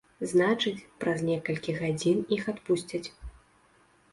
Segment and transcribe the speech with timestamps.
[0.29, 3.05] Значыць, праз некалькі гадзін іх адпусцяць.